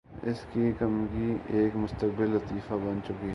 [0.23, 1.57] اس کی کمینگی
[1.57, 3.29] ایک مستقل لطیفہ بن چکی ہے